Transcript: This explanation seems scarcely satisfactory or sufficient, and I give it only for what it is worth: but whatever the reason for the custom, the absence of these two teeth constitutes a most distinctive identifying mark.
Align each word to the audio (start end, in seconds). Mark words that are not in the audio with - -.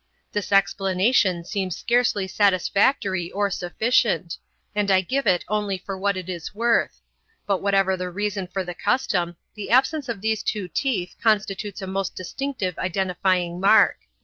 This 0.31 0.51
explanation 0.51 1.45
seems 1.45 1.75
scarcely 1.77 2.27
satisfactory 2.27 3.29
or 3.31 3.51
sufficient, 3.51 4.39
and 4.73 4.89
I 4.89 5.01
give 5.01 5.27
it 5.27 5.45
only 5.47 5.77
for 5.77 5.95
what 5.95 6.17
it 6.17 6.27
is 6.27 6.55
worth: 6.55 7.01
but 7.45 7.61
whatever 7.61 7.95
the 7.95 8.09
reason 8.09 8.47
for 8.47 8.63
the 8.63 8.73
custom, 8.73 9.35
the 9.53 9.69
absence 9.69 10.09
of 10.09 10.21
these 10.21 10.41
two 10.41 10.67
teeth 10.67 11.13
constitutes 11.21 11.83
a 11.83 11.85
most 11.85 12.15
distinctive 12.15 12.79
identifying 12.79 13.59
mark. 13.59 13.97